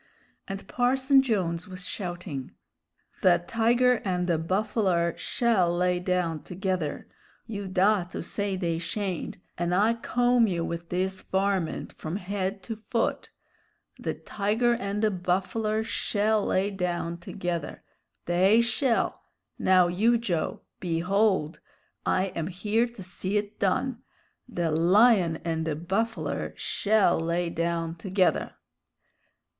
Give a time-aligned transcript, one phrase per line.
[0.47, 2.55] And Parson Jones was shouting:
[3.21, 7.07] "The tiger and the buffler shell lay down together!
[7.45, 12.63] You dah to say they shayn't and I'll comb you with this varmint from head
[12.63, 13.29] to foot!
[13.99, 17.83] The tiger and the buffler shell lay down together.
[18.25, 19.21] They shell!
[19.59, 20.61] Now, you, Joe!
[20.79, 21.59] Behold!
[22.07, 24.01] I am here to see it done.
[24.49, 28.55] The lion and the buffler shell lay down together!"